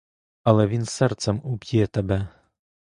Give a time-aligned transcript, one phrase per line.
[0.43, 2.27] Але він серцем уб'є себе.